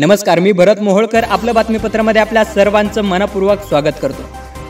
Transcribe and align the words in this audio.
नमस्कार 0.00 0.38
मी 0.40 0.52
भरत 0.52 0.78
मोहोळकर. 0.82 1.24
आपलं 1.24 1.54
बातमीपत्रामध्ये 1.54 2.20
आपल्या 2.20 2.44
सर्वांचं 2.44 3.04
मनपूर्वक 3.04 3.66
स्वागत 3.68 3.98
करतो. 4.02 4.22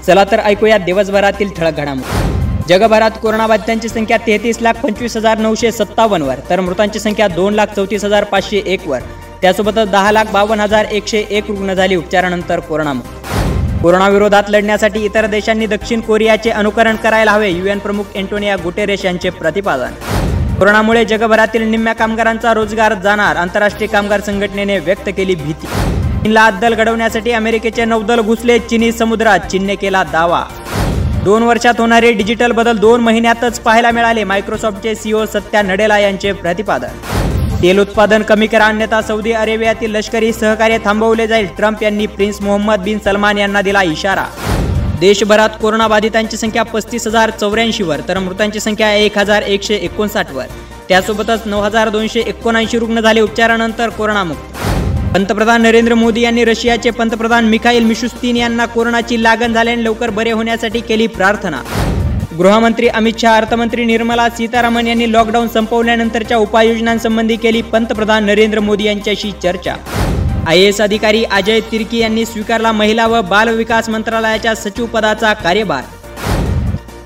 चला 0.06 0.24
तर 0.30 0.40
ऐकूया 0.44 0.78
दिवसभरातील 0.78 1.50
ठळक 1.56 1.76
घडामोडी. 1.76 2.64
जगभरात 2.68 3.18
कोरोनाबाधितांची 3.22 3.88
संख्या 3.88 4.16
तेहतीस 4.26 4.60
लाख 4.60 4.80
पंचवीस 4.82 5.16
हजार 5.16 5.38
नऊशे 5.38 5.72
सत्तावन्नवर 5.72 6.38
तर 6.48 6.60
मृतांची 6.60 6.98
संख्या 6.98 7.28
दोन 7.28 7.54
लाख 7.54 7.74
चौतीस 7.76 8.04
हजार 8.04 8.24
पाचशे 8.24 8.62
एकवर 8.66 9.00
त्यासोबतच 9.42 9.90
दहा 9.90 10.12
लाख 10.12 10.32
बावन्न 10.32 10.60
हजार 10.60 10.84
एकशे 10.84 11.24
एक 11.30 11.50
रुग्ण 11.50 11.74
झाली 11.74 11.96
उपचारानंतर 11.96 12.60
कोरोनामुक्त 12.60 13.82
कोरोनाविरोधात 13.82 14.50
लढण्यासाठी 14.50 15.04
इतर 15.04 15.26
देशांनी 15.26 15.66
दक्षिण 15.66 16.00
कोरियाचे 16.00 16.50
अनुकरण 16.50 16.96
करायला 16.96 17.32
हवे 17.32 17.50
युएन 17.50 17.78
प्रमुख 17.78 18.16
एंटोनिया 18.16 18.56
गुटेरेस 18.56 19.04
यांचे 19.04 19.30
प्रतिपादन. 19.30 20.19
कोरोनामुळे 20.60 21.04
जगभरातील 21.04 21.62
निम्म्या 21.62 21.92
कामगारांचा 21.92 22.52
रोजगार 22.54 22.94
जाणार. 22.94 23.36
आंतरराष्ट्रीय 23.36 23.88
कामगार 23.88 24.20
संघटनेने 24.20 24.78
व्यक्त 24.78 25.08
केली 25.16 25.34
भीती. 25.34 25.66
चीनला 26.22 26.44
अद्दल 26.44 26.74
घडवण्यासाठी 26.74 27.32
अमेरिकेचे 27.32 27.84
नौदल 27.84 28.20
घुसले 28.20 28.58
चिनी 28.58 28.90
समुद्रात 28.92 29.46
चीनने 29.50 29.74
केला 29.74 30.02
दावा. 30.02 30.42
दोन 31.24 31.42
वर्षात 31.42 31.74
होणारे 31.78 32.12
डिजिटल 32.12 32.52
बदल 32.52 32.78
दोन 32.78 33.00
महिन्यातच 33.00 33.60
पाहायला 33.60 33.90
मिळाले. 33.90 34.24
मायक्रोसॉफ्टचे 34.24 34.94
सीईओ 34.94 35.24
सत्या 35.26 35.62
नडेला 35.62 35.98
यांचे 35.98 36.32
प्रतिपादन. 36.32 37.62
तेल 37.62 37.78
उत्पादन 37.78 38.22
कमी 38.22 38.46
करा 38.46 38.66
अन्यथा 38.66 39.00
सौदी 39.02 39.32
अरेबियातील 39.32 39.96
लष्करी 39.96 40.32
सहकार्य 40.32 40.78
थांबवले 40.84 41.26
जाईल. 41.26 41.46
ट्रम्प 41.56 41.82
यांनी 41.82 42.06
प्रिन्स 42.06 42.40
मोहम्मद 42.40 42.80
बिन 42.80 42.98
सलमान 42.98 43.38
यांना 43.38 43.62
दिला 43.62 43.82
इशारा. 43.82 44.24
देशभरात 45.00 45.48
कोरोनाबाधितांची 45.60 46.36
संख्या 46.36 46.62
पस्तीस 46.62 47.06
हजार 47.06 47.30
चौऱ्याऐंशीवर 47.30 48.00
तर 48.08 48.18
मृतांची 48.18 48.60
संख्या 48.60 48.92
एक 48.94 49.16
हजार 49.18 49.42
एकशे 49.42 49.74
एकोणसाठवर. 49.74 50.46
त्यासोबतच 50.88 51.46
नऊ 51.46 51.60
हजार 51.60 51.88
दोनशे 51.88 52.20
एकोणऐंशी 52.20 52.78
रुग्ण 52.78 53.00
झाले 53.00 53.20
उपचारानंतर 53.20 53.88
कोरोनामुक्त. 53.88 54.56
पंतप्रधान 55.14 55.62
नरेंद्र 55.62 55.94
मोदी 55.94 56.20
यांनी 56.20 56.44
रशियाचे 56.44 56.90
पंतप्रधान 56.90 57.44
मिखाईल 57.44 57.84
मिशुस्तीन 57.84 58.36
यांना 58.36 58.66
कोरोनाची 58.66 59.22
लागण 59.22 59.52
झाल्याने 59.52 59.84
लवकर 59.84 60.10
बरे 60.10 60.30
होण्यासाठी 60.30 60.80
केली 60.80 61.06
प्रार्थना. 61.06 61.62
गृहमंत्री 62.38 62.88
अमित 62.88 63.12
शहा 63.18 63.36
अर्थमंत्री 63.36 63.84
निर्मला 63.84 64.28
सीतारामन 64.28 64.86
यांनी 64.86 65.12
लॉकडाऊन 65.12 65.48
संपवल्यानंतरच्या 65.48 66.36
उपाययोजनांसंबंधी 66.36 67.36
केली 67.36 67.62
पंतप्रधान 67.62 68.24
नरेंद्र 68.24 68.60
मोदी 68.60 68.84
यांच्याशी 68.84 69.32
चर्चा. 69.42 69.74
आय 70.50 70.58
एस 70.58 70.80
अधिकारी 70.80 71.22
अजय 71.24 71.60
तिर्की 71.72 71.98
यांनी 71.98 72.24
स्वीकारला 72.26 72.70
महिला 72.72 73.06
व 73.06 73.20
बाल 73.22 73.48
विकास 73.48 73.88
मंत्रालयाच्या 73.88 74.54
सचिव 74.54 74.86
पदाचा 74.86 75.32
कार्यभार. 75.32 75.82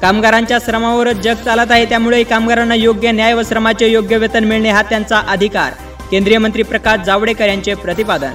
कामगारांच्या 0.03 0.59
श्रमावरच 0.65 1.17
जग 1.17 1.43
चालत 1.45 1.73
आहे 1.73 1.85
त्यामुळे 1.85 2.23
कामगारांना 2.23 2.75
योग्य 2.75 3.11
न्याय 3.13 3.35
व 3.35 3.43
श्रमाचे 3.49 3.89
योग्य 3.89 4.17
वेतन 4.17 4.45
मिळणे 4.45 4.71
हा 4.71 4.83
त्यांचा 4.83 5.19
अधिकार 5.29 5.73
केंद्रीय 6.11 6.39
मंत्री 6.39 6.63
प्रकाश 6.63 7.05
जावडेकर 7.07 7.49
यांचे 7.49 7.75
प्रतिपादन. 7.75 8.35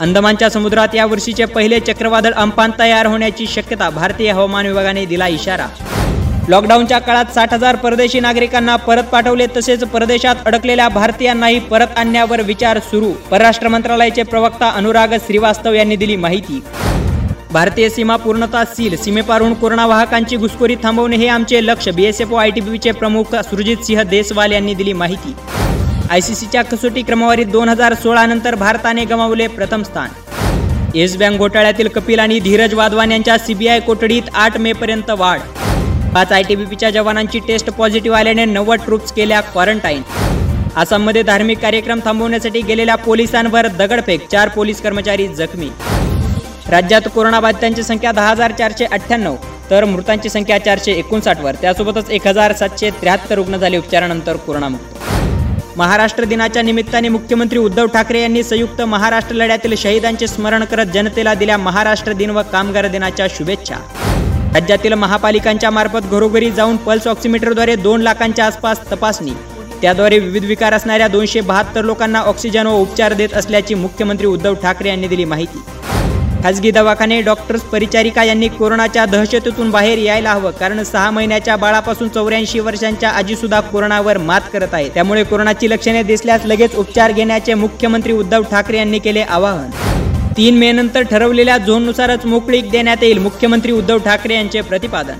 अंदमानच्या 0.00 0.50
समुद्रात 0.50 0.94
या 0.94 1.06
वर्षीचे 1.06 1.44
पहिले 1.44 1.80
चक्रवादळ 1.80 2.32
अंपान 2.32 2.70
तयार 2.78 3.06
होण्याची 3.06 3.46
शक्यता 3.46 3.90
भारतीय 3.90 4.30
हवामान 4.30 4.66
विभागाने 4.66 5.04
दिला 5.04 5.28
इशारा. 5.28 5.66
लॉकडाऊनच्या 6.48 6.98
काळात 6.98 7.32
साठ 7.34 7.52
हजार 7.54 7.76
परदेशी 7.76 8.20
नागरिकांना 8.20 8.74
परत 8.76 9.04
पाठवले 9.12 9.46
तसेच 9.56 9.84
परदेशात 9.90 10.36
अडकलेल्या 10.46 10.88
भारतीयांनाही 10.88 11.58
परत 11.70 11.98
आणण्यावर 11.98 12.40
विचार 12.42 12.78
सुरू. 12.90 13.10
परराष्ट्र 13.30 13.68
मंत्रालयाचे 13.68 14.22
प्रवक्ता 14.22 14.68
अनुराग 14.76 15.14
श्रीवास्तव 15.26 15.74
यांनी 15.74 15.96
दिली 15.96 16.16
माहिती. 16.16 16.60
भारतीय 17.52 17.88
सीमा 17.88 18.16
पूर्णता 18.16 18.64
सील 18.74 18.96
सीमेपारून 18.96 19.54
कोरोना 19.54 19.86
वाहकांची 19.86 20.36
घुसखोरी 20.36 20.76
थांबवणे 20.82 21.16
हे 21.16 21.28
आमचे 21.28 21.64
लक्ष 21.66 21.88
बीएसएफ 21.88 22.32
ओ 22.32 22.36
आयटीबीचे 22.36 22.92
प्रमुख 22.92 23.34
सुरजित 23.50 23.84
सिंह 23.86 24.02
देसवाल 24.02 24.52
यांनी 24.52 24.74
दिली 24.74 24.92
माहिती. 24.92 25.34
आयसीसीच्या 26.10 26.62
कसोटी 26.62 27.02
क्रमवारीत 27.02 27.46
दोन 27.46 27.68
हजार 27.68 27.94
सोळा 27.94 28.26
नंतर 28.26 28.54
भारताने 28.54 29.04
गमावले 29.04 29.46
प्रथम 29.46 29.82
स्थान. 29.82 30.08
येस 30.94 31.16
बँक 31.16 31.38
घोटाळ्यातील 31.38 31.88
कपिल 31.88 32.18
आणि 32.18 32.38
धीरज 32.40 32.74
वाधवान 32.74 33.12
यांच्या 33.12 33.38
सीबीआय 33.38 33.80
कोठडीत 33.80 34.34
आठ 34.34 34.58
मे 34.58 34.72
पर्यंत 34.72 35.10
वाढ. 35.10 35.40
पाच 36.14 36.32
आय 36.32 36.42
टी 36.48 36.54
बी 36.56 36.64
पीच्या 36.64 36.88
जवानांची 36.90 37.38
टेस्ट 37.46 37.70
पॉझिटिव्ह 37.70 38.16
आल्याने 38.16 38.44
नव्वद 38.44 38.80
ट्रूप्स 38.84 39.12
केल्या 39.12 39.40
क्वारंटाईन. 39.42 40.02
आसाममध्ये 40.76 41.22
धार्मिक 41.22 41.58
कार्यक्रम 41.60 42.00
थांबवण्यासाठी 42.04 42.60
गेलेल्या 42.68 42.94
पोलिसांवर 42.96 43.66
दगडफेक 43.78 44.28
चार 44.32 44.48
पोलीस 44.48 44.80
कर्मचारी 44.82 45.26
जखमी. 45.28 45.68
राज्यात 46.70 47.08
कोरोनाबाधितांची 47.14 47.82
संख्या 47.82 48.12
दहा 48.12 48.28
हजार 48.30 48.52
चारशे 48.58 48.84
अठ्ठ्याण्णव 48.84 49.34
तर 49.70 49.84
मृतांची 49.84 50.28
संख्या 50.28 50.58
चारशे 50.64 50.92
एकोणसाठवर. 50.92 51.54
त्यासोबतच 51.60 52.10
एक 52.10 52.26
हजार 52.26 52.52
सातशे 52.52 52.90
त्र्याहत्तर 53.00 53.34
रुग्ण 53.34 53.56
झाले 53.56 53.78
उपचारानंतर 53.78 54.36
कोरोनामुक्त. 54.36 55.76
महाराष्ट्र 55.76 56.24
दिनाच्या 56.24 56.62
निमित्ताने 56.62 57.08
मुख्यमंत्री 57.08 57.58
उद्धव 57.58 57.86
ठाकरे 57.94 58.22
यांनी 58.22 58.42
संयुक्त 58.42 58.82
महाराष्ट्र 58.82 59.34
लढ्यातील 59.34 59.74
शहीदांचे 59.78 60.26
स्मरण 60.26 60.64
करत 60.64 60.92
जनतेला 60.94 61.34
दिल्या 61.34 61.56
महाराष्ट्र 61.58 62.12
दिन 62.12 62.30
व 62.30 62.42
कामगार 62.52 62.86
दिनाच्या 62.88 63.26
शुभेच्छा. 63.36 63.76
राज्यातील 64.54 64.94
महापालिकांच्या 64.94 65.70
मार्फत 65.70 66.10
घरोघरी 66.10 66.50
जाऊन 66.50 66.76
पल्स 66.76 67.06
ऑक्सिमीटरद्वारे 67.08 67.74
दोन 67.76 68.00
लाखांच्या 68.00 68.44
आसपास 68.46 68.80
तपासणी. 68.90 69.32
त्याद्वारे 69.82 70.18
विविध 70.18 70.44
विकार 70.44 70.72
असणाऱ्या 70.74 71.08
दोनशे 71.08 71.40
बहात्तर 71.40 71.84
लोकांना 71.84 72.20
ऑक्सिजन 72.22 72.66
व 72.66 72.74
उपचार 72.80 73.12
देत 73.12 73.34
असल्याची 73.34 73.74
मुख्यमंत्री 73.74 74.26
उद्धव 74.26 74.54
ठाकरे 74.62 74.88
यांनी 74.88 75.08
दिली 75.08 75.24
माहिती. 75.24 75.62
खासगी 76.42 76.70
दवाखाने 76.70 77.20
डॉक्टर्स 77.22 77.62
परिचारिका 77.62 78.24
यांनी 78.24 78.48
कोरोनाच्या 78.48 79.04
दहशतीतून 79.06 79.70
बाहेर 79.70 79.98
यायला 79.98 80.32
हवं 80.32 80.50
कारण 80.50 80.82
सहा 80.82 81.10
महिन्याच्या 81.10 81.56
बाळापासून 81.56 82.08
चौऱ्याऐंशी 82.08 82.60
वर्षांच्या 82.60 83.10
आजीसुद्धा 83.10 83.60
कोरोनावर 83.62 84.18
मात 84.18 84.40
करत 84.52 84.74
आहे 84.74 84.88
त्यामुळे 84.88 85.24
कोरोनाची 85.24 85.70
लक्षणे 85.70 86.02
दिसल्यास 86.02 86.46
लगेच 86.46 86.74
उपचार 86.76 87.12
घेण्याचे 87.12 87.54
मुख्यमंत्री 87.54 88.12
उद्धव 88.12 88.42
ठाकरे 88.42 88.78
यांनी 88.78 88.98
केले 88.98 89.22
आवाहन. 89.22 89.70
तीन 90.36 90.56
मे 90.58 90.70
नंतर 90.72 91.02
ठरवलेल्या 91.02 91.56
झोननुसारच 91.58 92.24
मोकळीक 92.26 92.70
देण्यात 92.70 93.02
येईल 93.02 93.18
मुख्यमंत्री 93.18 93.72
उद्धव 93.72 93.98
ठाकरे 93.98 94.34
यांचे 94.34 94.60
प्रतिपादन. 94.60 95.18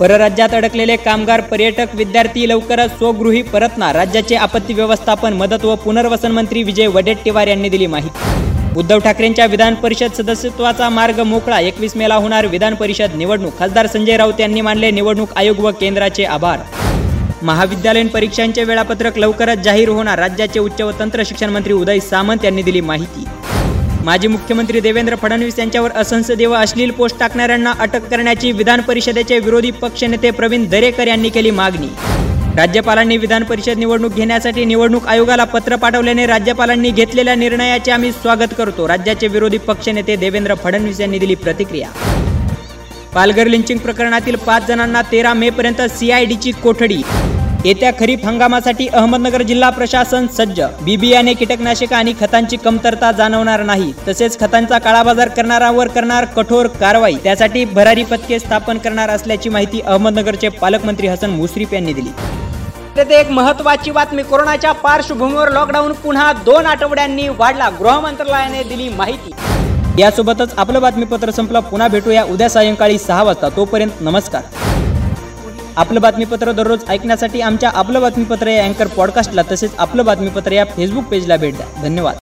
परराज्यात 0.00 0.54
अडकलेले 0.54 0.96
कामगार 0.96 1.40
पर्यटक 1.40 1.94
विद्यार्थी 1.94 2.48
लवकरच 2.48 2.90
स्वगृही 2.98 3.42
परतणार. 3.42 3.96
राज्याचे 3.96 4.36
आपत्ती 4.36 4.74
व्यवस्थापन 4.74 5.32
मदत 5.32 5.64
व 5.64 5.74
पुनर्वसन 5.74 6.32
मंत्री 6.32 6.62
विजय 6.62 6.86
वडेट्टीवार 6.86 7.48
यांनी 7.48 7.68
दिली 7.68 7.86
माहिती. 7.86 8.78
उद्धव 8.78 8.98
ठाकरेंच्या 8.98 9.46
विधान 9.46 9.74
परिषद 9.74 10.12
सदस्यत्वाचा 10.12 10.88
मार्ग 10.88 11.20
मोकळा. 11.20 11.58
एकवीस 11.60 11.96
मेला 11.96 12.14
होणार 12.14 12.46
विधान 12.46 12.74
परिषद 12.74 13.14
निवडणूक. 13.14 13.58
खासदार 13.58 13.86
संजय 13.86 14.16
राऊत 14.16 14.40
यांनी 14.40 14.60
मानले 14.60 14.90
निवडणूक 14.90 15.36
आयोग 15.36 15.60
व 15.60 15.70
केंद्राचे 15.70 16.24
आभार. 16.24 16.58
महाविद्यालयीन 17.42 18.08
परीक्षांचे 18.08 18.64
वेळापत्रक 18.64 19.18
लवकरच 19.18 19.58
जाहीर 19.58 19.88
होणार. 19.88 20.18
राज्याचे 20.18 20.60
उच्च 20.60 20.80
व 20.80 20.90
तंत्र 21.00 21.22
शिक्षण 21.26 21.50
मंत्री 21.50 21.72
उदय 21.72 21.98
सामंत 22.00 22.44
यांनी 22.44 22.62
दिली 22.62 22.80
माहिती. 22.80 23.24
माजी 24.04 24.28
मुख्यमंत्री 24.28 24.80
देवेंद्र 24.80 25.14
फडणवीस 25.14 25.58
यांच्यावर 25.58 25.90
असंसदीय 25.92 26.46
व 26.46 26.52
अश्लील 26.52 26.90
पोस्ट 26.90 27.18
टाकणाऱ्यांना 27.18 27.72
अटक 27.78 28.08
करण्याची 28.08 28.52
विधान 28.52 28.80
परिषदेचे 28.80 29.38
विरोधी 29.38 29.70
पक्षनेते 29.70 30.30
प्रवीण 30.30 30.64
दरेकर 30.68 31.06
यांनी 31.06 31.28
केली 31.28 31.50
मागणी. 31.50 31.88
राज्यपालांनी 32.56 33.16
विधान 33.16 33.42
परिषद 33.42 33.78
निवडणूक 33.78 34.14
घेण्यासाठी 34.14 34.64
निवडणूक 34.64 35.06
आयोगाला 35.06 35.44
पत्र 35.44 35.76
पाठवल्याने 35.76 36.26
राज्यपालांनी 36.26 36.90
घेतलेल्या 36.90 37.34
निर्णयाचे 37.34 37.90
आम्ही 37.90 38.12
स्वागत 38.12 38.54
करतो. 38.58 38.88
राज्याचे 38.88 39.28
विरोधी 39.28 39.58
पक्षनेते 39.58 40.16
देवेंद्र 40.16 40.54
फडणवीस 40.54 41.00
यांनी 41.00 41.18
दिली 41.18 41.34
प्रतिक्रिया. 41.34 41.88
पालघर 43.14 43.46
लिंचिंग 43.46 43.78
प्रकरणातील 43.78 44.36
पाच 44.36 44.66
जणांना 44.68 45.02
तेरा 45.02 45.34
मे 45.34 45.50
पर्यंत 45.50 45.82
सीआयडीची 45.82 46.52
कोठडी. 46.52 47.02
येत्या 47.64 47.90
खरीप 48.00 48.24
हंगामासाठी 48.24 48.86
अहमदनगर 48.88 49.42
जिल्हा 49.42 49.70
प्रशासन 49.70 50.26
सज्ज. 50.26 50.60
बिबियाने 50.82 51.32
कीटकनाशक 51.34 51.92
आणि 51.92 52.12
खतांची 52.20 52.56
कमतरता 52.56 53.10
जाणवणार 53.12 53.62
नाही. 53.62 53.92
तसेच 54.08 54.38
खतांचा 54.40 54.78
काळाबाजार 54.78 55.28
करणाऱ्यांवर 55.28 55.88
करणार 55.88 56.24
कठोर 56.24 56.66
कारवाई. 56.66 57.14
त्यासाठी 57.14 57.64
भरारी 57.64 58.04
पथके 58.04 58.38
स्थापन 58.38 58.78
करणार 58.78 59.10
असल्याची 59.10 59.48
माहिती 59.48 59.80
अहमदनगरचे 59.80 60.48
पालकमंत्री 60.48 61.06
हसन 61.06 61.30
मुश्रीफ 61.30 61.72
यांनी 61.72 61.92
दिली. 61.92 62.08
तेथे 62.96 63.14
एक 63.14 63.30
महत्वाची 63.30 63.90
बातमी. 63.90 64.22
कोरोनाच्या 64.22 64.72
पार्श्वभूमीवर 64.72 65.52
लॉकडाऊन 65.52 65.92
पुन्हा 65.92 66.32
दोन 66.32 66.66
आठवड्यांनी 66.66 67.28
वाढला. 67.28 67.68
गृह 67.70 68.00
मंत्रालयाने 68.00 68.62
दिली 68.62 68.88
माहिती. 68.88 69.30
यासोबतच 70.02 70.54
आपलं 70.56 70.82
बातमीपत्र 70.82 71.30
संपलं. 71.30 71.60
पुन्हा 71.60 71.88
भेटूया 71.88 72.24
उद्या 72.24 72.48
सायंकाळी 72.50 72.98
सहा 72.98 73.22
वाजता. 73.22 73.48
तोपर्यंत 73.48 74.00
नमस्कार. 74.00 74.42
आपलं 75.76 76.00
बातमीपत्र 76.00 76.52
दररोज 76.52 76.78
ऐकण्यासाठी 76.88 77.40
आमच्या 77.40 77.70
आपलं 77.74 78.00
बातमीपत्र 78.00 78.46
या 78.46 78.64
अँकर 78.64 78.86
पॉडकास्टला 78.86 79.42
तसेच 79.52 79.70
आपलं 79.78 80.04
बातमीपत्र 80.04 80.52
या 80.52 80.64
फेसबुक 80.64 81.04
पेजला 81.04 81.36
भेट 81.36 81.56
द्या. 81.56 81.66
धन्यवाद. 81.82 82.16